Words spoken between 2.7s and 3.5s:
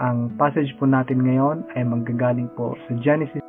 sa Genesis